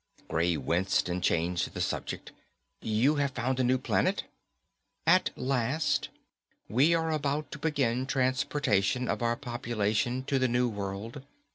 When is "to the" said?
10.23-10.47